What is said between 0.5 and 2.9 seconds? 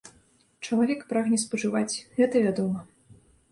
Чалавек прагне спажываць, гэта вядома.